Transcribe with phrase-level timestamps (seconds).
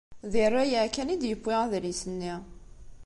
[0.31, 2.33] Di rrayeɛ kan i d-yewwi adlis-nni.